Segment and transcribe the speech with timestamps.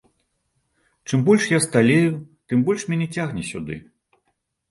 [1.09, 2.11] Чым я больш сталею,
[2.53, 3.75] тым больш мяне цягне сюды.